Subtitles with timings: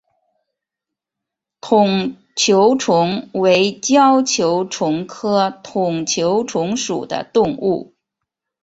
[1.61, 7.93] 筒球虫为胶球虫科筒球虫属的动物。